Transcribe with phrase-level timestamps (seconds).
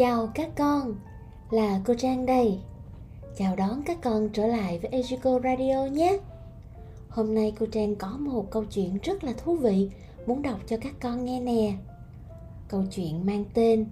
[0.00, 0.94] Chào các con,
[1.50, 2.58] là cô Trang đây.
[3.36, 6.18] Chào đón các con trở lại với Ejico Radio nhé.
[7.08, 9.90] Hôm nay cô Trang có một câu chuyện rất là thú vị
[10.26, 11.74] muốn đọc cho các con nghe nè.
[12.68, 13.86] Câu chuyện mang tên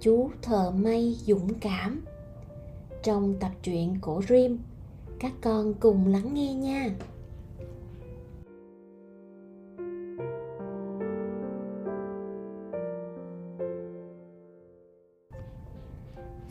[0.00, 2.04] Chú thợ may dũng cảm.
[3.02, 4.58] Trong tập truyện của Rim,
[5.18, 6.90] các con cùng lắng nghe nha.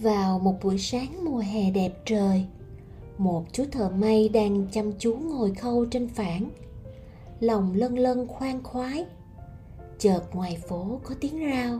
[0.03, 2.45] Vào một buổi sáng mùa hè đẹp trời,
[3.17, 6.49] một chú thợ may đang chăm chú ngồi khâu trên phản.
[7.39, 9.05] Lòng lân lân khoan khoái.
[9.99, 11.79] Chợt ngoài phố có tiếng rao.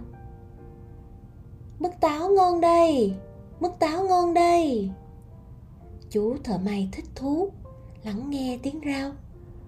[1.79, 3.13] Mứt táo ngon đây,
[3.59, 4.89] mứt táo ngon đây.
[6.09, 7.49] Chú thợ may thích thú,
[8.03, 9.11] lắng nghe tiếng rao,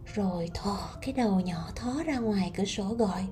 [0.06, 3.26] rồi thò cái đầu nhỏ thó ra ngoài cửa sổ gọi.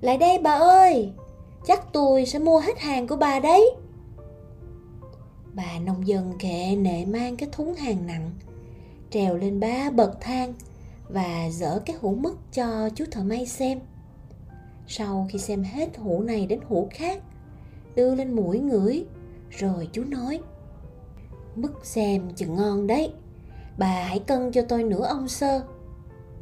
[0.00, 1.12] Lại đây bà ơi,
[1.66, 3.70] chắc tôi sẽ mua hết hàng của bà đấy.
[5.54, 8.30] Bà nông dân kệ nệ mang cái thúng hàng nặng,
[9.10, 10.54] trèo lên ba bậc thang
[11.08, 13.80] và dỡ cái hũ mứt cho chú thợ may xem.
[14.86, 17.22] Sau khi xem hết hũ này đến hũ khác,
[17.94, 19.04] đưa lên mũi ngửi,
[19.50, 20.40] rồi chú nói,
[21.56, 23.12] mứt xem chừng ngon đấy,
[23.78, 25.62] bà hãy cân cho tôi nửa ông sơ.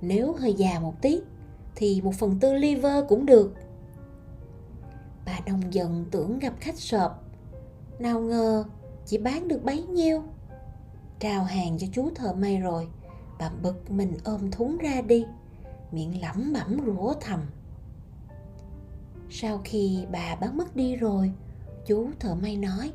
[0.01, 1.21] Nếu hơi già một tí
[1.77, 3.53] thì một phần tư liver cũng được
[5.27, 7.25] bà nông dân tưởng gặp khách sộp.
[7.99, 8.65] Nào ngờ,
[9.07, 10.23] chỉ bán được bấy nhiêu.
[11.19, 12.89] Trao hàng cho chú thợ may rồi,
[13.39, 15.27] bà bực mình ôm thúng ra đi,
[15.93, 17.41] miệng lẩm bẩm rủa thầm.
[19.31, 21.33] Sau khi bà bán mất đi rồi,
[21.87, 22.93] chú thợ may nói,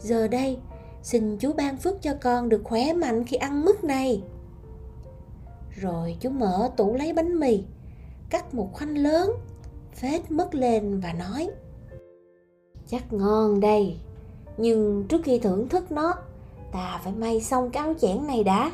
[0.00, 0.58] giờ đây,
[1.02, 4.22] xin chú ban phước cho con được khỏe mạnh khi ăn mứt này.
[5.70, 7.64] Rồi chú mở tủ lấy bánh mì,
[8.30, 9.30] cắt một khoanh lớn
[10.00, 11.50] phết mất lên và nói,
[12.86, 13.96] chắc ngon đây,
[14.56, 16.14] nhưng trước khi thưởng thức nó,
[16.72, 18.72] ta phải may xong cái áo chẽn này đã.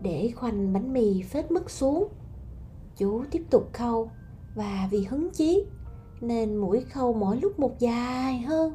[0.00, 2.08] Để khoanh bánh mì phết mứt xuống,
[2.96, 4.10] chú tiếp tục khâu
[4.54, 5.64] và vì hứng chí
[6.20, 8.74] nên mũi khâu mỗi lúc một dài hơn.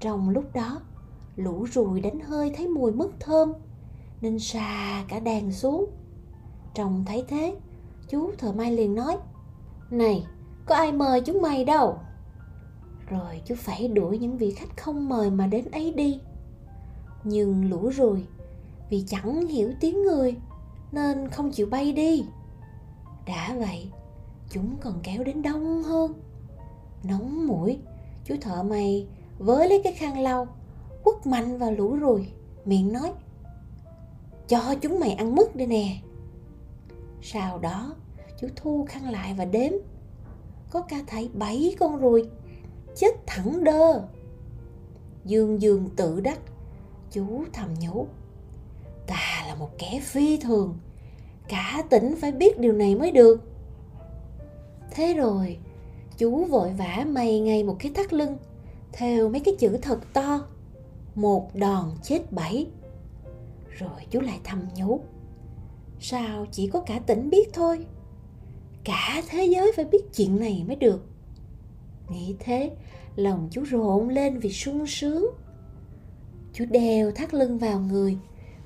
[0.00, 0.80] Trong lúc đó,
[1.36, 3.52] lũ ruồi đánh hơi thấy mùi mứt thơm
[4.20, 5.86] nên xà cả đàn xuống.
[6.74, 7.56] Trông thấy thế,
[8.08, 9.16] chú thợ may liền nói
[9.90, 10.26] này,
[10.66, 11.98] có ai mời chúng mày đâu?
[13.08, 16.20] Rồi chú phải đuổi những vị khách không mời mà đến ấy đi.
[17.24, 18.26] Nhưng lũ rồi
[18.90, 20.36] vì chẳng hiểu tiếng người,
[20.92, 22.24] nên không chịu bay đi.
[23.26, 23.90] Đã vậy,
[24.50, 26.12] chúng còn kéo đến đông hơn.
[27.02, 27.78] Nóng mũi,
[28.24, 29.06] chú thợ mày
[29.38, 30.46] với lấy cái khăn lau,
[31.02, 32.28] quất mạnh vào lũ ruồi
[32.64, 33.12] miệng nói,
[34.48, 35.96] cho chúng mày ăn mứt đây nè.
[37.22, 37.94] Sau đó
[38.40, 39.72] chú thu khăn lại và đếm.
[40.70, 42.28] Có ca thấy bảy con ruồi,
[42.96, 44.02] chết thẳng đơ.
[45.24, 46.38] Dương dương tự đắc,
[47.10, 48.06] chú thầm nhủ,
[49.06, 50.78] ta là một kẻ phi thường,
[51.48, 53.40] cả tỉnh phải biết điều này mới được.
[54.90, 55.58] Thế rồi,
[56.18, 58.36] chú vội vã may ngay một cái thắt lưng,
[58.92, 60.46] theo mấy cái chữ thật to,
[61.14, 62.66] một đòn chết bảy.
[63.70, 65.00] Rồi chú lại thầm nhủ,
[66.00, 67.86] sao chỉ có cả tỉnh biết thôi?
[68.86, 71.06] Cả thế giới phải biết chuyện này mới được.
[72.08, 72.70] Nghĩ thế,
[73.16, 75.26] lòng chú rộn lên vì sung sướng.
[76.52, 78.18] Chú đeo thắt lưng vào người,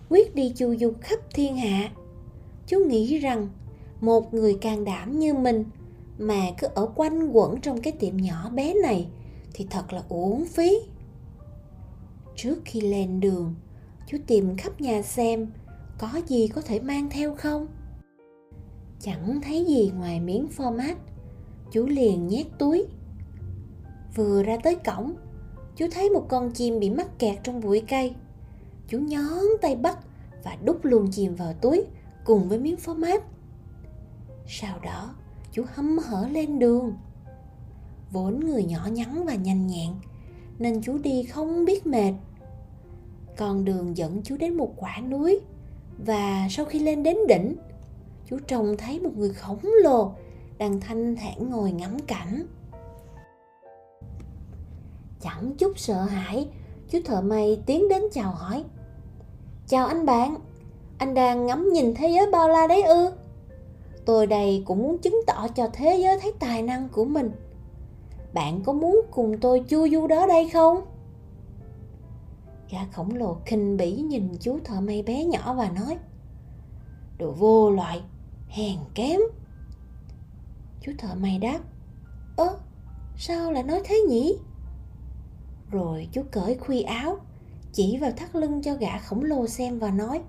[0.08, 1.91] quyết đi chu du khắp thiên hạ.
[2.66, 3.48] Chú nghĩ rằng
[4.00, 5.64] một người can đảm như mình
[6.19, 9.08] mà cứ ở quanh quẩn trong cái tiệm nhỏ bé này
[9.54, 10.78] thì thật là uổng phí.
[12.37, 13.54] Trước khi lên đường,
[14.06, 15.47] chú tìm khắp nhà xem
[15.98, 17.66] có gì có thể mang theo không?
[19.00, 20.94] Chẳng thấy gì ngoài miếng format.
[21.73, 22.87] Chú liền nhét túi.
[24.14, 25.14] Vừa ra tới cổng,
[25.76, 28.14] chú thấy một con chim bị mắc kẹt trong bụi cây.
[28.88, 29.99] Chú nhón tay bắt
[30.44, 31.85] và đút luôn chìm vào túi
[32.25, 33.20] cùng với miếng format.
[34.47, 35.14] Sau đó,
[35.52, 36.93] chú hâm hở lên đường.
[38.12, 39.91] Vốn người nhỏ nhắn và nhanh nhẹn,
[40.58, 42.12] nên chú đi không biết mệt.
[43.37, 45.41] Con đường dẫn chú đến một quả núi
[46.06, 47.56] và sau khi lên đến đỉnh
[48.31, 50.12] chú trông thấy một người khổng lồ
[50.59, 52.47] đang thanh thản ngồi ngắm cảnh.
[55.21, 56.49] Chẳng chút sợ hãi,
[56.91, 58.65] chú thợ may tiến đến chào hỏi.
[59.67, 60.37] Chào anh bạn,
[60.99, 63.11] anh đang ngắm nhìn thế giới bao la đấy ư?
[64.05, 67.31] Tôi đây cũng muốn chứng tỏ cho thế giới thấy tài năng của mình.
[68.33, 70.81] Bạn có muốn cùng tôi chu du đó đây không?
[72.71, 75.97] Gã khổng lồ khinh bỉ nhìn chú thợ may bé nhỏ và nói,
[77.19, 78.03] đồ vô loại
[78.50, 79.20] hèn kém.
[80.81, 81.61] Chú thợ may đáp,
[82.37, 82.58] ơ,
[83.17, 84.38] sao lại nói thế nhỉ?
[85.70, 87.19] Rồi chú cởi khuy áo,
[87.73, 90.23] chỉ vào thắt lưng cho gã khổng lồ xem và nói,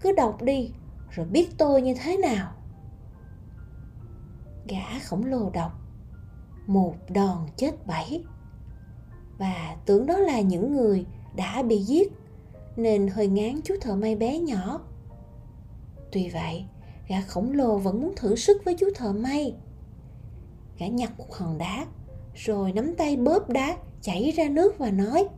[0.00, 0.70] cứ đọc đi,
[1.10, 2.52] rồi biết tôi như thế nào.
[4.68, 5.72] Gã khổng lồ đọc,
[6.66, 8.24] một đòn chết bảy
[9.38, 12.12] và tưởng đó là những người đã bị giết,
[12.76, 14.80] nên hơi ngán chú thợ may bé nhỏ.
[16.12, 16.64] Tuy vậy
[17.08, 19.54] gã khổng lồ vẫn muốn thử sức với chú thợ may.
[20.78, 21.86] Gã nhặt một hòn đá,
[22.34, 25.28] rồi nắm tay bóp đá, chảy ra nước và nói,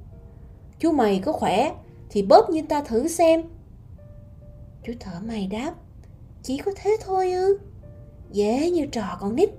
[0.79, 1.75] chú mày có khỏe,
[2.11, 3.43] thì bóp như ta thử xem.
[4.85, 5.75] Chú thợ may đáp,
[6.43, 7.59] chỉ có thế thôi ư?
[8.33, 9.51] Dễ như trò con nít.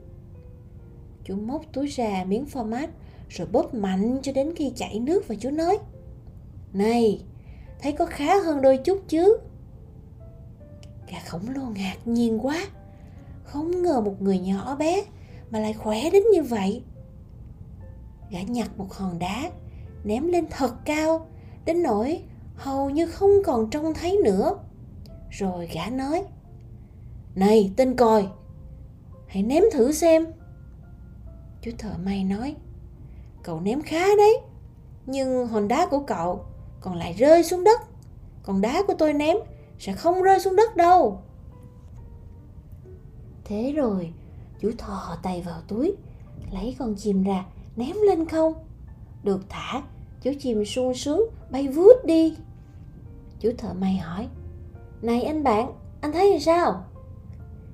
[1.23, 2.87] Chú móc túi ra miếng format,
[3.29, 5.77] rồi bóp mạnh cho đến khi chảy nước và chú nói,
[6.73, 7.21] này,
[7.81, 9.37] thấy có khá hơn đôi chút chứ?
[11.11, 12.67] Gà khổng lồ ngạc nhiên quá.
[13.43, 15.03] Không ngờ một người nhỏ bé
[15.49, 16.83] mà lại khỏe đến như vậy.
[18.31, 19.51] Gã nhặt một hòn đá,
[20.03, 21.27] ném lên thật cao,
[21.65, 22.23] đến nỗi
[22.55, 24.57] hầu như không còn trông thấy nữa.
[25.29, 26.23] Rồi gã nói,
[27.35, 28.27] này, tên còi,
[29.27, 30.25] hãy ném thử xem.
[31.61, 32.55] Chú thợ may nói,
[33.43, 34.37] cậu ném khá đấy,
[35.05, 36.45] nhưng hòn đá của cậu
[36.81, 37.81] còn lại rơi xuống đất.
[38.43, 39.37] Còn đá của tôi ném
[39.79, 41.21] sẽ không rơi xuống đất đâu.
[43.45, 44.13] Thế rồi,
[44.59, 45.95] chú thò tay vào túi,
[46.51, 47.45] lấy con chim ra
[47.75, 48.53] ném lên không.
[49.23, 49.81] Được thả,
[50.21, 51.21] chú chim sung sướng
[51.51, 52.37] bay vút đi.
[53.39, 54.27] Chú thợ may hỏi,
[55.01, 55.71] này anh bạn,
[56.01, 56.85] anh thấy thì sao?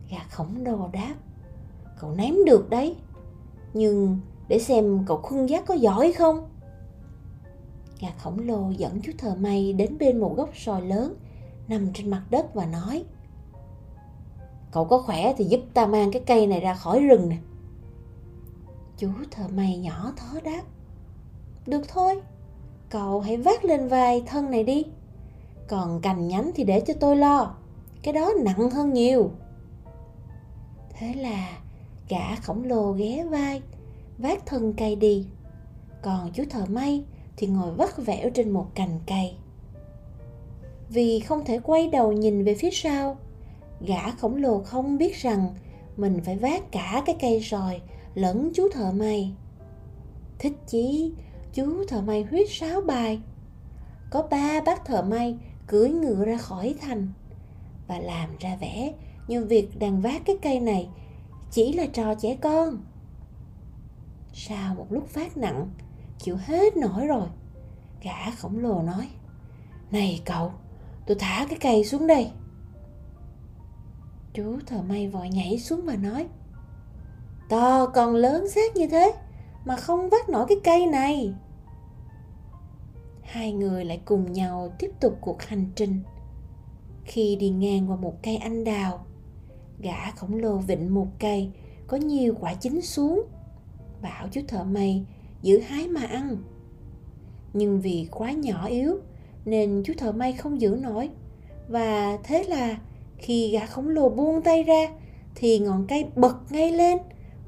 [0.10, 1.16] Gà khổng lồ đáp,
[2.00, 2.96] cậu ném được đấy,
[3.74, 6.50] nhưng để xem cậu khuân giác có giỏi không?
[8.00, 11.16] Gà khổng lồ dẫn chú thợ may đến bên một gốc sòi lớn
[11.74, 13.04] nằm trên mặt đất và nói,
[14.72, 17.38] cậu có khỏe thì giúp ta mang cái cây này ra khỏi rừng nè.
[18.98, 20.62] Chú thợ may nhỏ thó đáp,
[21.66, 22.22] được thôi,
[22.90, 24.84] cậu hãy vác lên vai thân này đi.
[25.68, 27.56] Còn cành nhánh thì để cho tôi lo,
[28.04, 29.32] cái đó nặng hơn nhiều.
[30.90, 31.58] Thế là
[32.10, 33.62] gã khổng lồ ghé vai,
[34.18, 35.28] vác thân cây đi.
[36.02, 37.04] Còn chú thợ may
[37.38, 39.36] thì ngồi vắt vẻo trên một cành cây
[40.94, 43.18] vì không thể quay đầu nhìn về phía sau.
[43.82, 45.56] Gã khổng lồ không biết rằng
[45.98, 47.82] mình phải vác cả cái cây sòi
[48.14, 49.34] lẫn chú thợ may.
[50.40, 51.14] Thích chí,
[51.54, 53.22] chú thợ may huyết sáo bài.
[54.10, 55.38] Có ba bác thợ may
[55.68, 57.08] cưỡi ngựa ra khỏi thành
[57.88, 58.94] và làm ra vẻ
[59.28, 60.90] như việc đang vác cái cây này
[61.52, 62.78] chỉ là trò trẻ con.
[64.34, 65.70] Sau một lúc phát nặng,
[66.20, 67.28] chịu hết nổi rồi,
[68.04, 69.08] gã khổng lồ nói,
[69.92, 70.52] này cậu
[71.08, 72.32] tôi thả cái cây xuống đây.
[74.34, 76.28] Chú thợ may vội nhảy xuống và nói,
[77.50, 79.14] to còn lớn xác như thế
[79.66, 81.34] mà không vác nổi cái cây này.
[83.22, 86.00] Hai người lại cùng nhau tiếp tục cuộc hành trình.
[87.06, 89.06] Khi đi ngang qua một cây anh đào,
[89.80, 91.52] gã khổng lồ vịnh một cây
[91.88, 93.24] có nhiều quả chín xuống,
[94.02, 95.06] bảo chú thợ may
[95.42, 96.38] giữ hái mà ăn.
[97.54, 98.98] Nhưng vì quá nhỏ yếu
[99.46, 101.10] nên chú thợ may không giữ nổi.
[101.68, 102.78] Và thế là
[103.18, 104.90] khi gã khổng lồ buông tay ra,
[105.36, 106.98] thì ngọn cây bật ngay lên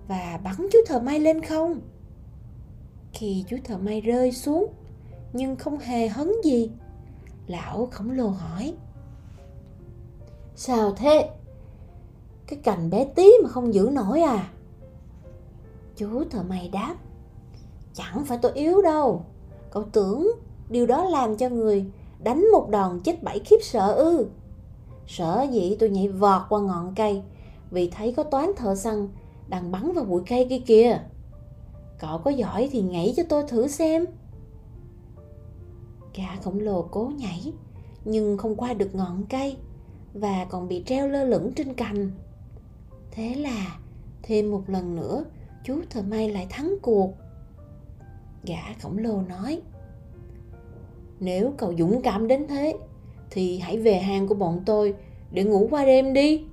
[0.07, 1.81] và bắn chú thợ may lên không.
[3.13, 4.73] Khi chú thợ may rơi xuống,
[5.33, 6.69] nhưng không hề hấn gì,
[7.47, 8.73] lão khổng lồ hỏi,
[10.55, 11.29] sao thế?
[12.47, 14.51] Cái cành bé tí mà không giữ nổi à?
[15.95, 16.95] Chú thợ may đáp,
[17.93, 19.25] chẳng phải tôi yếu đâu.
[19.71, 20.31] Cậu tưởng
[20.69, 21.85] điều đó làm cho người
[22.23, 24.27] đánh một đòn chết bảy khiếp sợ ư.
[25.07, 27.21] Sợ dĩ tôi nhảy vọt qua ngọn cây,
[27.71, 29.07] vì thấy có toán thợ săn
[29.47, 30.99] đang bắn vào bụi cây kia kìa.
[31.99, 34.05] Cậu có giỏi thì nhảy cho tôi thử xem.
[36.15, 37.53] Gã khổng lồ cố nhảy,
[38.05, 39.57] nhưng không qua được ngọn cây
[40.13, 42.11] và còn bị treo lơ lửng trên cành.
[43.11, 43.77] Thế là
[44.23, 45.23] thêm một lần nữa,
[45.63, 47.13] chú thợ may lại thắng cuộc.
[48.43, 49.61] Gã khổng lồ nói
[51.19, 52.77] nếu cậu dũng cảm đến thế,
[53.29, 54.93] thì hãy về hang của bọn tôi
[55.31, 56.43] để ngủ qua đêm đi.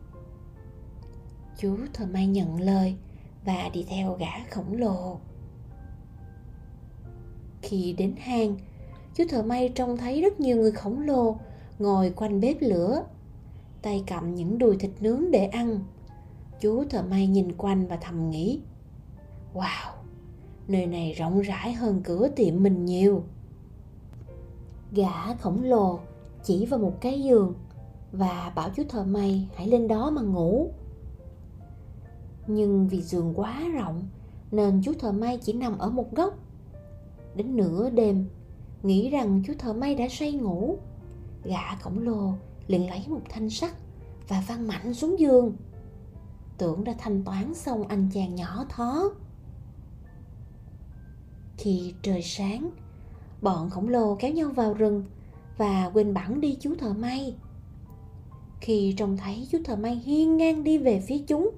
[1.59, 2.95] Chú thợ may nhận lời
[3.45, 5.19] và đi theo gã khổng lồ.
[7.63, 8.57] Khi đến hang
[9.15, 11.37] chú thợ may trông thấy rất nhiều người khổng lồ
[11.79, 13.05] ngồi quanh bếp lửa,
[13.83, 15.81] tay cầm những đùi thịt nướng để ăn.
[16.61, 18.61] Chú thợ may nhìn quanh và thầm nghĩ,
[19.55, 19.93] wow,
[20.69, 23.23] nơi này rộng rãi hơn cửa tiệm mình nhiều
[24.93, 26.01] gã khổng lồ
[26.45, 27.55] chỉ vào một cái giường
[28.13, 30.71] và bảo chú thợ may hãy lên đó mà ngủ.
[32.47, 34.09] Nhưng vì giường quá rộng
[34.51, 36.35] nên chú thợ may chỉ nằm ở một góc.
[37.35, 38.29] Đến nửa đêm,
[38.83, 40.79] nghĩ rằng chú thợ may đã say ngủ,
[41.45, 42.35] gã khổng lồ
[42.67, 43.71] liền lấy một thanh sắt
[44.29, 45.57] và văng mạnh xuống giường.
[46.59, 49.11] Tưởng đã thanh toán xong anh chàng nhỏ thó.
[51.57, 52.71] Khi trời sáng
[53.43, 55.05] bọn khổng lồ kéo nhau vào rừng
[55.57, 57.37] và quên bẵng đi chú thợ may.
[58.61, 61.51] Khi trông thấy chú thợ may hiên ngang đi về phía chúng,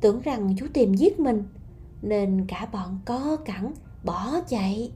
[0.00, 1.44] tưởng rằng chú tìm giết mình,
[2.02, 3.72] nên cả bọn co cẳng
[4.04, 4.92] bỏ chạy.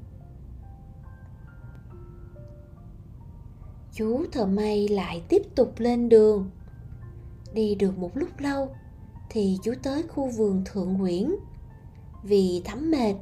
[3.92, 6.50] Chú thợ may lại tiếp tục lên đường.
[7.52, 8.68] Đi được một lúc lâu
[9.30, 11.34] thì chú tới khu vườn thượng quyển
[12.22, 13.14] vì thấm mệt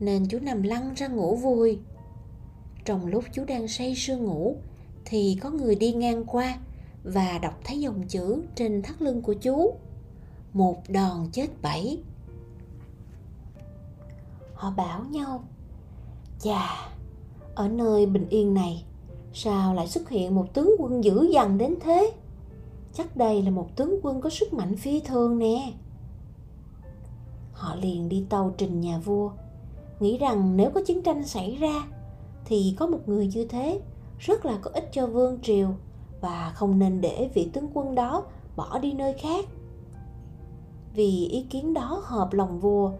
[0.00, 1.78] nên chú nằm lăn ra ngủ vui
[2.84, 4.56] trong lúc chú đang say sưa ngủ,
[5.04, 6.58] thì có người đi ngang qua
[7.04, 9.74] và đọc thấy dòng chữ trên thắt lưng của chú.
[10.52, 11.98] Một đòn chết bảy
[14.54, 15.44] họ bảo nhau,
[16.40, 16.88] chà,
[17.54, 18.84] ở nơi bình yên này,
[19.32, 22.12] sao lại xuất hiện một tướng quân dữ dằn đến thế?
[22.92, 25.72] Chắc đây là một tướng quân có sức mạnh phi thường nè.
[27.52, 29.30] Họ liền đi tàu trình nhà vua,
[30.00, 31.84] nghĩ rằng nếu có chiến tranh xảy ra
[32.44, 33.80] thì có một người như thế
[34.18, 35.68] rất là có ích cho vương triều
[36.20, 38.24] và không nên để vị tướng quân đó
[38.56, 39.44] bỏ đi nơi khác.
[40.94, 42.92] Vì ý kiến đó hợp lòng vua,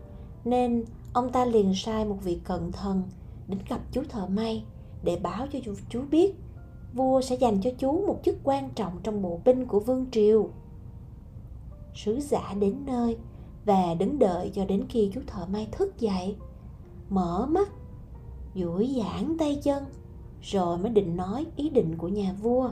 [0.44, 3.02] nên ông ta liền sai một vị cận thần
[3.48, 4.64] đến gặp chú thợ may
[5.02, 5.58] để báo cho
[5.90, 6.34] chú biết
[6.94, 10.48] vua sẽ dành cho chú một chức quan trọng trong bộ binh của vương triều.
[11.94, 13.16] Sứ giả đến nơi
[13.64, 16.36] và đứng đợi cho đến khi chú thợ may thức dậy,
[17.08, 17.68] mở mắt
[18.54, 19.84] duỗi giãn tay chân,
[20.42, 22.70] rồi mới định nói ý định của nhà vua.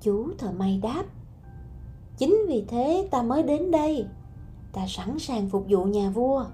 [0.00, 1.04] Chú thợ may đáp,
[2.16, 4.06] chính vì thế ta mới đến đây,
[4.72, 6.44] ta sẵn sàng phục vụ nhà vua.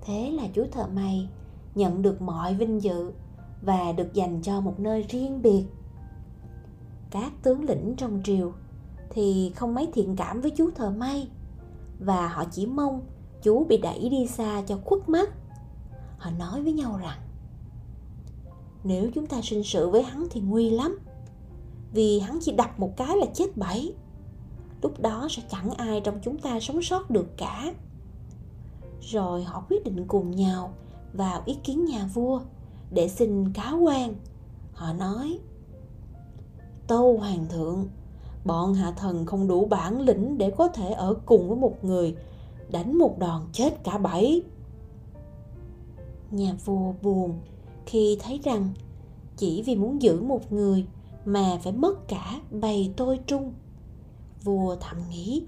[0.00, 1.28] Thế là chú thợ may
[1.74, 3.12] nhận được mọi vinh dự
[3.62, 5.64] và được dành cho một nơi riêng biệt.
[7.10, 8.52] Các tướng lĩnh trong triều
[9.10, 11.28] thì không mấy thiện cảm với chú thợ may
[11.98, 13.00] và họ chỉ mong
[13.42, 15.30] chú bị đẩy đi xa cho khuất mắt
[16.18, 17.18] họ nói với nhau rằng,
[18.84, 20.98] nếu chúng ta sinh sự với hắn thì nguy lắm,
[21.92, 23.94] vì hắn chỉ đập một cái là chết bảy
[24.86, 27.74] lúc đó sẽ chẳng ai trong chúng ta sống sót được cả.
[29.00, 30.72] Rồi họ quyết định cùng nhau
[31.12, 32.40] vào ý kiến nhà vua
[32.90, 34.14] để xin cáo quan.
[34.72, 35.38] Họ nói,
[36.86, 37.88] tâu hoàng thượng,
[38.44, 42.16] bọn hạ thần không đủ bản lĩnh để có thể ở cùng với một người,
[42.70, 44.42] đánh một đòn chết cả bảy
[46.30, 47.40] nhà vua buồn,
[47.86, 48.70] khi thấy rằng
[49.36, 50.86] chỉ vì muốn giữ một người
[51.24, 53.52] mà phải mất cả bầy tôi trung.
[54.44, 55.44] Vua thầm nghĩ,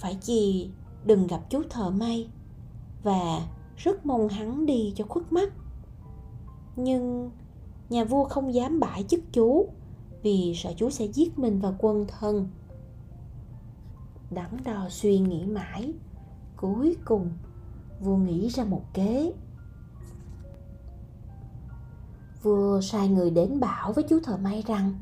[0.00, 0.70] phải chi
[1.04, 2.28] đừng gặp chú thợ may.
[3.02, 5.52] Và rất mong hắn đi cho khuất mắt.
[6.76, 7.30] Nhưng
[7.90, 9.66] nhà vua không dám bãi chức chú
[10.22, 12.48] vì sợ chú sẽ giết mình và quân thân
[14.30, 15.92] đắn đo suy nghĩ mãi,
[16.56, 17.30] cuối cùng
[18.00, 19.32] vua nghĩ ra một kế
[22.42, 24.94] vua sai người đến bảo với chú thợ may rằng,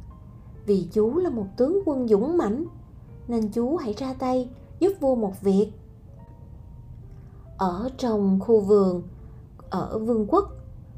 [0.66, 2.64] vì chú là một tướng quân dũng mãnh,
[3.28, 5.72] nên chú hãy ra tay giúp vua một việc.
[7.56, 9.02] Ở trong khu vườn,
[9.70, 10.52] ở vương quốc,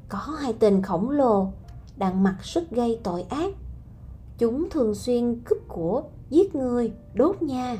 [0.09, 1.52] có hai tên khổng lồ
[1.97, 3.54] đang mặc sức gây tội ác.
[4.38, 7.76] Chúng thường xuyên cướp của, giết người, đốt nhà.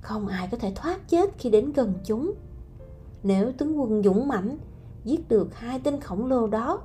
[0.00, 2.32] Không ai có thể thoát chết khi đến gần chúng.
[3.22, 4.58] Nếu tướng quân dũng mãnh
[5.04, 6.80] giết được hai tên khổng lồ đó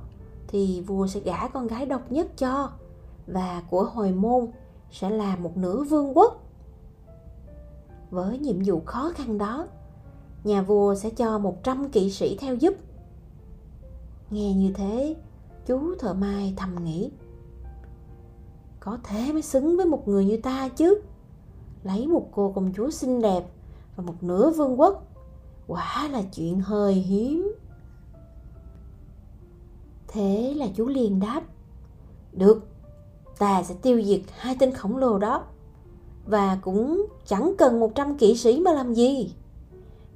[0.54, 2.70] thì vua sẽ gả con gái độc nhất cho,
[3.26, 4.46] và của hồi môn
[4.90, 6.42] sẽ là một nữ vương quốc.
[8.10, 9.66] Với nhiệm vụ khó khăn đó,
[10.44, 12.74] nhà vua sẽ cho 100 kỵ sĩ theo giúp.
[14.30, 15.16] Nghe như thế,
[15.66, 17.10] chú thợ mai thầm nghĩ,
[18.80, 21.00] có thế mới xứng với một người như ta chứ.
[21.82, 23.44] Lấy một cô công chúa xinh đẹp
[23.96, 25.06] và một nửa vương quốc,
[25.66, 27.53] quả là chuyện hơi hiếm
[30.14, 31.42] thế là chú liền đáp,
[32.32, 32.68] được,
[33.38, 35.44] ta sẽ tiêu diệt hai tên khổng lồ đó
[36.26, 39.34] và cũng chẳng cần 100 kỵ sĩ mà làm gì.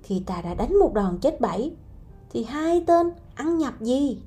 [0.02, 1.72] Khi ta đã đánh một đòn chết bảy
[2.30, 4.22] thì hai tên ăn nhập gì?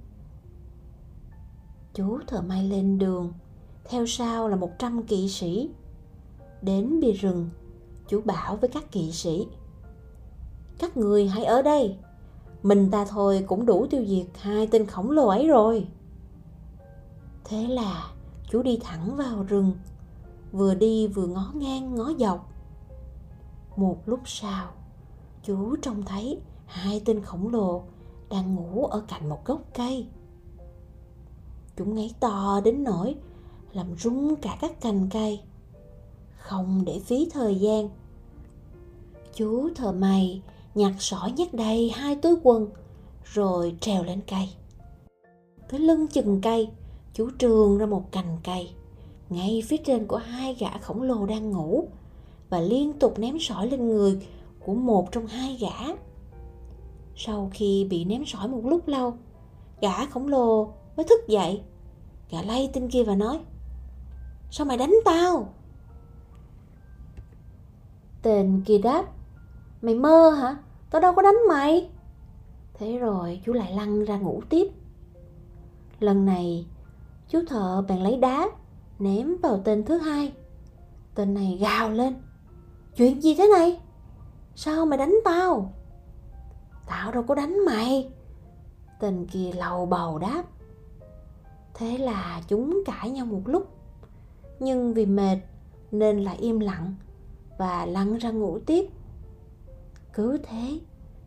[1.93, 3.33] Chú thợ may lên đường,
[3.85, 5.69] theo sau là 100 kỵ sĩ.
[6.61, 7.49] Đến bìa rừng,
[8.07, 9.47] chú bảo với các kỵ sĩ,
[10.79, 11.97] các người hãy ở đây
[12.63, 15.87] mình ta thôi cũng đủ tiêu diệt hai tên khổng lồ ấy rồi.
[17.43, 18.11] Thế là
[18.49, 19.73] chú đi thẳng vào rừng,
[20.51, 22.51] vừa đi vừa ngó ngang, ngó dọc.
[23.75, 24.67] Một lúc sau,
[25.43, 27.83] chú trông thấy hai tên khổng lồ
[28.29, 30.07] đang ngủ ở cạnh một gốc cây.
[31.77, 33.15] Chúng ngáy to đến nỗi
[33.73, 35.41] làm rung cả các cành cây.
[36.37, 37.89] Không để phí thời gian,
[39.33, 40.41] chú thờ mày
[40.75, 42.69] nhặt sỏi nhét đầy hai túi quần,
[43.23, 44.49] rồi trèo lên cây.
[45.69, 46.69] Tới lưng chừng cây,
[47.13, 48.69] chú trường ra một cành cây.
[49.29, 51.87] Ngay phía trên của hai gã khổng lồ đang ngủ
[52.49, 54.27] và liên tục ném sỏi lên người
[54.59, 55.93] của một trong hai gã.
[57.15, 59.13] Sau khi bị ném sỏi một lúc lâu,
[59.81, 61.61] gã khổng lồ mới thức dậy.
[62.31, 63.39] Gã lay tên kia và nói,
[64.51, 65.53] sao mày đánh tao?
[68.21, 69.05] Tên kia đáp
[69.81, 70.57] mày mơ hả?
[70.89, 71.89] Tao đâu có đánh mày.
[72.73, 74.67] Thế rồi, chú lại lăn ra ngủ tiếp.
[75.99, 76.65] Lần này,
[77.27, 78.49] chú thợ bèn lấy đá,
[78.99, 80.33] ném vào tên thứ hai.
[81.15, 82.15] Tên này gào lên.
[82.95, 83.79] Chuyện gì thế này?
[84.55, 85.73] Sao mày đánh tao?
[86.87, 88.11] Tao đâu có đánh mày.
[88.99, 90.43] Tên kia lầu bầu đáp.
[91.73, 93.67] Thế là chúng cãi nhau một lúc.
[94.59, 95.37] Nhưng vì mệt,
[95.91, 96.95] nên lại im lặng
[97.57, 98.89] và lăn ra ngủ tiếp
[100.13, 100.79] cứ thế,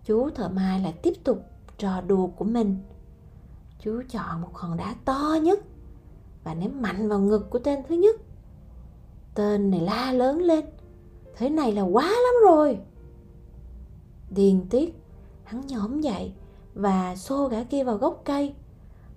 [0.04, 1.42] chú thợ mai lại tiếp tục
[1.78, 2.78] trò đùa của mình.
[3.78, 5.60] Chú chọn một hòn đá to nhất
[6.44, 8.16] và ném mạnh vào ngực của tên thứ nhất.
[9.34, 10.64] Tên này la lớn lên,
[11.36, 12.78] thế này là quá lắm rồi.
[14.30, 14.94] Điền tiết,
[15.44, 16.32] hắn nhổm dậy
[16.74, 18.54] và xô gã kia vào gốc cây,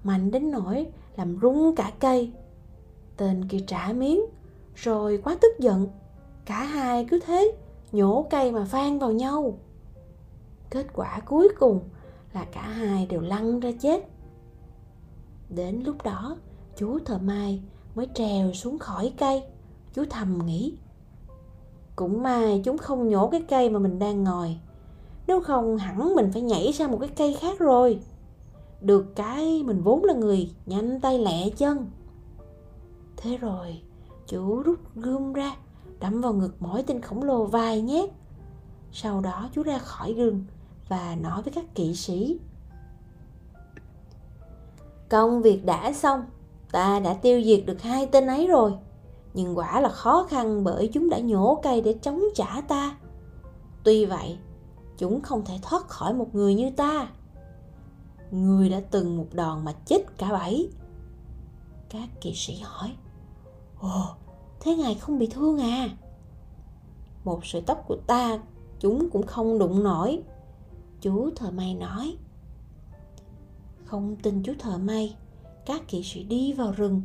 [0.04, 2.32] mạnh đến nỗi làm rung cả cây.
[3.18, 4.22] Tên kia trả miếng,
[4.76, 5.88] rồi quá tức giận.
[6.46, 7.58] Cả hai cứ thế
[7.92, 9.60] nhổ cây mà phan vào nhau.
[10.70, 11.80] Kết quả cuối cùng
[12.34, 14.10] là cả hai đều lăn ra chết.
[15.50, 16.38] Đến lúc đó,
[16.76, 17.62] chú thợ mai
[17.96, 19.44] mới trèo xuống khỏi cây.
[19.94, 20.78] Chú thầm nghĩ,
[21.96, 24.58] cũng may chúng không nhổ cái cây mà mình đang ngồi.
[25.28, 28.00] Nếu không hẳn mình phải nhảy sang một cái cây khác rồi.
[28.82, 31.92] Được cái mình vốn là người nhanh tay lẹ chân.
[33.18, 33.82] Thế rồi,
[34.28, 35.56] chú rút gươm ra
[36.00, 38.10] đấm vào ngực mỗi tên khổng lồ vài nhát
[38.92, 40.46] sau đó chú ra khỏi rừng
[40.90, 42.40] và nói với các kỵ sĩ.
[45.10, 46.24] Công việc đã xong,
[46.72, 48.74] ta đã tiêu diệt được hai tên ấy rồi,
[49.34, 52.98] nhưng quả là khó khăn bởi chúng đã nhổ cây để chống trả ta.
[53.84, 54.38] Tuy vậy,
[54.98, 57.08] chúng không thể thoát khỏi một người như ta.
[58.32, 60.70] Người đã từng một đòn mà chết cả bảy
[61.90, 62.96] các kỵ sĩ hỏi,
[63.80, 64.16] ồ
[64.68, 65.90] thế ngài không bị thương à?
[67.24, 68.40] Một sợi tóc của ta,
[68.80, 70.24] chúng cũng không đụng nổi.
[71.02, 72.18] Chú thợ may nói.
[73.86, 75.16] Không tin chú thợ may,
[75.66, 77.02] các kỵ sĩ đi vào rừng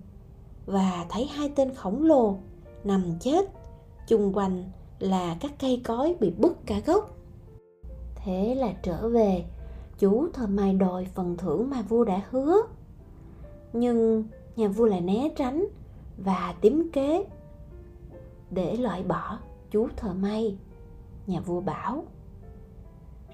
[0.66, 2.36] và thấy hai tên khổng lồ
[2.84, 3.50] nằm chết.
[4.08, 4.64] Chung quanh
[4.98, 7.16] là các cây cối bị bứt cả gốc.
[8.14, 9.44] Thế là trở về,
[9.98, 12.56] chú thợ may đòi phần thưởng mà vua đã hứa.
[13.72, 14.24] Nhưng
[14.56, 15.66] nhà vua lại né tránh
[16.24, 17.24] và tím kế
[18.52, 19.38] để loại bỏ
[19.70, 20.56] chú thợ may,
[21.26, 22.04] nhà vua bảo.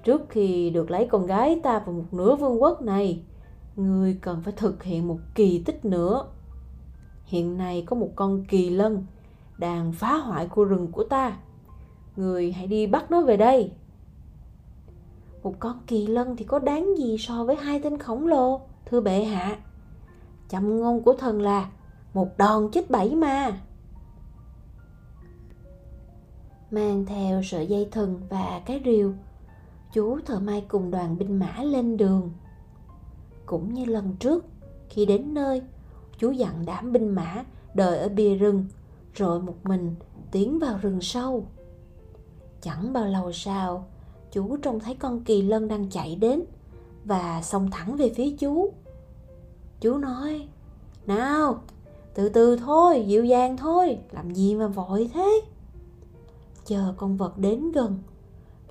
[0.03, 3.23] Trước khi được lấy con gái ta vào một nửa vương quốc này,
[3.75, 6.25] người cần phải thực hiện một kỳ tích nữa.
[7.25, 9.05] Hiện nay có một con kỳ lân
[9.57, 11.37] đang phá hoại khu rừng của ta.
[12.15, 13.71] Người hãy đi bắt nó về đây.
[15.43, 19.01] Một con kỳ lân thì có đáng gì so với hai tên khổng lồ, thưa
[19.01, 19.57] bệ hạ?
[20.47, 21.69] Châm ngôn của thần là
[22.13, 23.61] một đòn chết bảy ma
[26.71, 29.13] mang theo sợi dây thừng và cái rìu.
[29.93, 32.31] Chú thợ may cùng đoàn binh mã lên đường.
[33.45, 34.45] Cũng như lần trước,
[34.89, 35.61] khi đến nơi,
[36.17, 38.65] chú dặn đám binh mã đợi ở bìa rừng,
[39.13, 39.95] rồi một mình
[40.31, 41.45] tiến vào rừng sâu.
[42.61, 43.87] Chẳng bao lâu sau,
[44.31, 46.41] chú trông thấy con kỳ lân đang chạy đến
[47.05, 48.73] và xông thẳng về phía chú.
[49.81, 50.47] Chú nói,
[51.05, 51.61] nào,
[52.13, 55.41] từ từ thôi, dịu dàng thôi, làm gì mà vội thế?
[56.65, 57.99] Chờ con vật đến gần.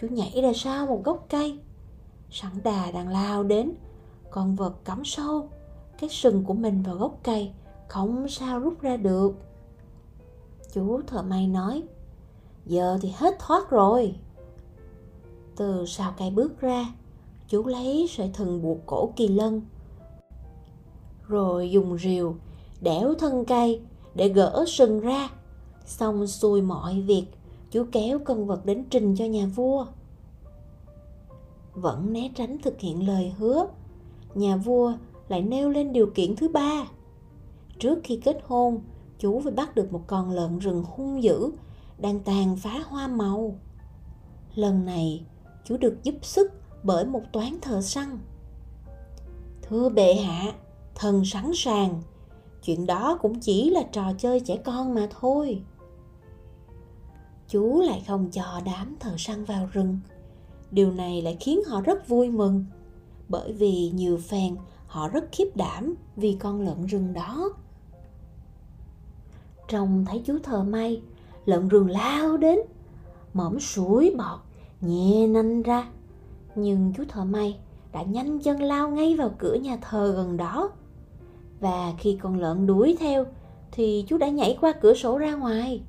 [0.01, 1.59] Chú nhảy ra sau một gốc cây.
[2.31, 3.73] Sẵn đà đang lao đến.
[4.31, 5.49] Con vật cắm sâu
[5.99, 7.51] cái sừng của mình vào gốc cây,
[7.89, 9.33] không sao rút ra được.
[10.73, 11.83] Chú thợ may nói,
[12.67, 14.15] giờ thì hết thoát rồi.
[15.57, 16.95] Từ sau cây bước ra,
[17.49, 19.63] chú lấy sợi thừng buộc cổ kỳ lân,
[21.27, 22.37] rồi dùng rìu
[22.81, 23.81] đẽo thân cây
[24.15, 25.29] để gỡ sừng ra.
[25.87, 27.27] Xong xuôi mọi việc
[27.71, 29.87] chú kéo con vật đến trình cho nhà vua.
[31.75, 33.67] Vẫn né tránh thực hiện lời hứa,
[34.35, 34.93] nhà vua
[35.29, 36.85] lại nêu lên điều kiện thứ ba.
[37.79, 38.81] Trước khi kết hôn,
[39.19, 41.51] chú phải bắt được một con lợn rừng hung dữ
[41.99, 43.59] đang tàn phá hoa màu.
[44.55, 45.25] Lần này,
[45.65, 46.53] chú được giúp sức
[46.83, 48.19] bởi một toán thợ săn.
[49.63, 50.53] Thưa bệ hạ,
[50.95, 52.03] thần sẵn sàng.
[52.63, 55.63] Chuyện đó cũng chỉ là trò chơi trẻ con mà thôi
[57.49, 59.99] chú lại không cho đám thợ săn vào rừng.
[60.71, 62.65] Điều này lại khiến họ rất vui mừng.
[63.29, 64.57] Bởi vì nhiều phèn,
[64.87, 67.51] họ rất khiếp đảm vì con lợn rừng đó.
[69.69, 71.03] Trông thấy chú thợ may,
[71.45, 72.59] lợn rừng lao đến.
[73.35, 74.39] Mõm suối bọt
[74.81, 75.89] nhẹ nanh ra.
[76.55, 77.59] Nhưng chú thợ may
[77.93, 80.71] đã nhanh chân lao ngay vào cửa nhà thờ gần đó.
[81.61, 83.27] Và khi con lợn đuổi theo,
[83.73, 85.83] thì chú đã nhảy qua cửa sổ ra ngoài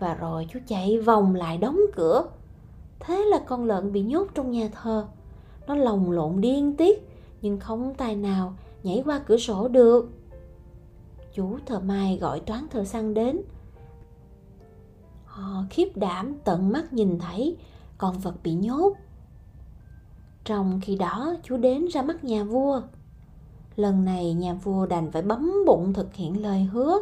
[0.00, 2.24] và rồi chú chạy vòng lại đóng cửa.
[3.00, 5.06] Thế là con lợn bị nhốt trong nhà thờ.
[5.66, 7.08] Nó lồng lộn điên tiết,
[7.42, 10.10] nhưng không tài nào nhảy qua cửa sổ được.
[11.34, 13.40] Chú thợ mai gọi toán thợ săn đến.
[15.24, 17.56] Họ khiếp đảm, tận mắt nhìn thấy
[17.98, 18.92] con vật bị nhốt.
[20.44, 22.82] Trong khi đó chú đến ra mắt nhà vua.
[23.76, 26.98] Lần này, nhà vua đành phải bấm bụng thực hiện lời hứa,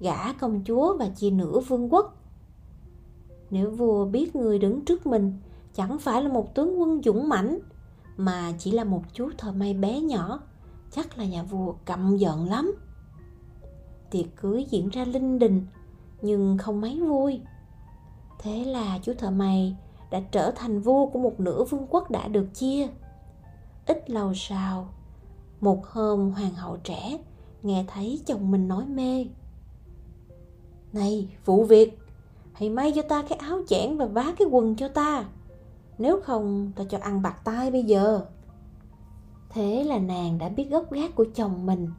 [0.00, 2.15] gả công chúa và chia nửa vương quốc
[3.50, 5.32] nếu vua biết người đứng trước mình,
[5.74, 7.58] chẳng phải là một tướng quân dũng mãnh,
[8.16, 10.40] mà chỉ là một chú thợ may bé nhỏ,
[10.90, 12.74] chắc là nhà vua căm giận lắm.
[14.10, 15.66] Tiệc cưới diễn ra linh đình,
[16.22, 17.40] nhưng không mấy vui.
[18.38, 19.76] Thế là chú thợ may
[20.10, 22.88] đã trở thành vua của một nửa vương quốc đã được chia.
[23.86, 24.88] Ít lâu sau,
[25.60, 27.18] một hôm hoàng hậu trẻ
[27.62, 29.26] nghe thấy chồng mình nói mê.
[30.92, 31.98] Này vụ việc
[32.56, 35.24] hãy may cho ta cái áo chẽn và vá cái quần cho ta.
[35.98, 38.20] Nếu không, ta cho ăn bạc tai bây giờ.
[39.50, 41.90] Thế là nàng đã biết gốc gác của chồng mình.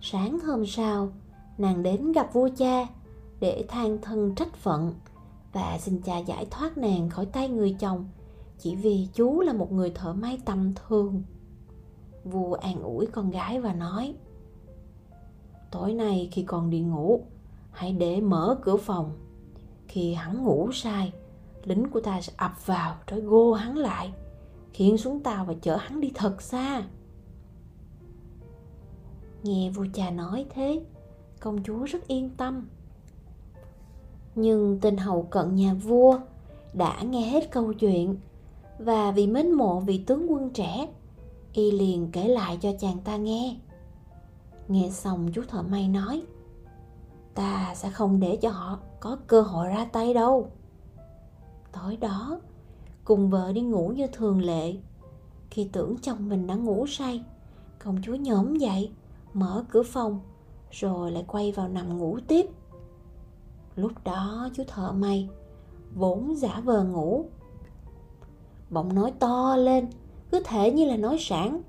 [0.00, 1.08] Sáng hôm sau,
[1.58, 2.86] nàng đến gặp vua cha
[3.40, 4.94] để than thân trách phận
[5.52, 8.08] và xin cha giải thoát nàng khỏi tay người chồng
[8.58, 11.22] chỉ vì chú là một người thợ may tầm thường.
[12.24, 14.14] Vua an ủi con gái và nói,
[15.70, 17.20] tối nay khi còn đi ngủ,
[17.70, 19.25] hãy để mở cửa phòng
[19.96, 21.12] khi hắn ngủ sai
[21.64, 24.12] lính của ta sẽ ập vào trói gô hắn lại,
[24.72, 26.82] khiến xuống tàu và chở hắn đi thật xa.
[29.42, 30.80] Nghe vua cha nói thế,
[31.40, 32.68] công chúa rất yên tâm.
[34.34, 36.18] Nhưng tên hầu cận nhà vua
[36.72, 38.16] đã nghe hết câu chuyện,
[38.78, 40.88] và vì mến mộ vị tướng quân trẻ,
[41.52, 43.56] y liền kể lại cho chàng ta nghe.
[44.68, 46.22] Nghe xong, chú thợ may nói
[47.36, 50.50] ta sẽ không để cho họ có cơ hội ra tay đâu.
[51.72, 52.40] Tối đó,
[53.04, 54.74] cùng vợ đi ngủ như thường lệ.
[55.50, 57.24] Khi tưởng chồng mình đã ngủ say,
[57.84, 58.92] công chúa nhóm dậy,
[59.34, 60.20] mở cửa phòng,
[60.70, 62.46] rồi lại quay vào nằm ngủ tiếp.
[63.76, 65.28] Lúc đó, chú thợ may
[65.94, 67.24] vốn giả vờ ngủ.
[68.70, 69.88] Bỗng nói to lên,
[70.30, 71.62] cứ thể như là nói sảng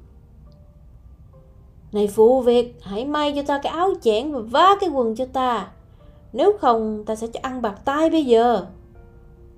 [1.92, 5.26] này phụ việc, hãy may cho ta cái áo chẽn và vá cái quần cho
[5.26, 5.72] ta.
[6.34, 8.66] Nếu không, ta sẽ cho ăn bạc tay bây giờ.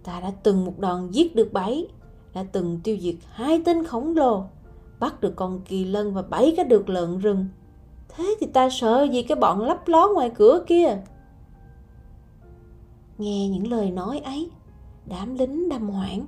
[0.03, 1.87] Ta đã từng một đòn giết được bảy,
[2.33, 4.43] đã từng tiêu diệt hai tên khổng lồ,
[4.99, 7.45] bắt được con kỳ lân và bảy cái được lợn rừng.
[8.09, 10.97] Thế thì ta sợ gì cái bọn lấp ló ngoài cửa kia?
[13.17, 14.49] Nghe những lời nói ấy,
[15.05, 16.25] đám lính đâm hoảng,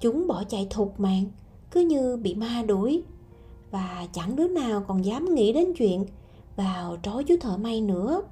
[0.00, 1.24] chúng bỏ chạy thục mạng,
[1.70, 3.02] cứ như bị ma đuổi
[3.72, 6.06] và chẳng đứa nào còn dám nghĩ đến chuyện
[6.56, 8.22] vào trói chú thợ may nữa.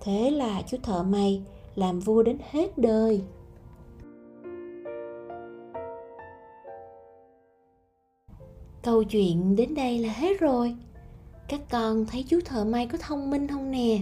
[0.00, 1.42] Thế là chú thợ may
[1.74, 3.22] làm vua đến hết đời.
[8.82, 10.76] Câu chuyện đến đây là hết rồi.
[11.48, 13.98] Các con thấy chú thợ may có thông minh không nè?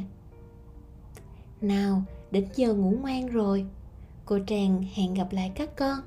[1.60, 3.66] Nào, đến giờ ngủ ngoan rồi.
[4.24, 5.98] Cô tràng hẹn gặp lại các con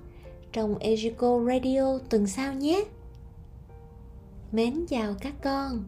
[0.52, 2.84] trong Ejico Radio tuần sau nhé
[4.54, 5.84] mến chào các con.